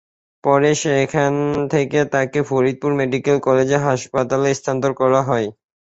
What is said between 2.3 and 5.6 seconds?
Faridpur medical college হাসপাতালে স্থানান্তর করা হয়।